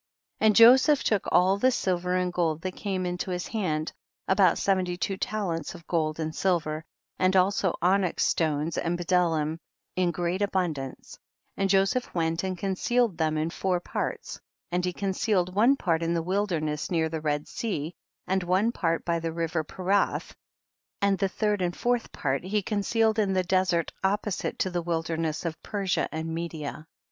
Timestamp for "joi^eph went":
11.69-12.43